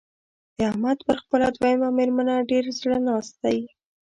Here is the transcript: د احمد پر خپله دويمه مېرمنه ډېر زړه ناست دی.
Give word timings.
د 0.55 0.57
احمد 0.69 0.97
پر 1.07 1.15
خپله 1.23 1.47
دويمه 1.57 1.89
مېرمنه 1.97 2.35
ډېر 2.51 2.65
زړه 2.79 2.97
ناست 3.07 3.33
دی. 3.43 3.59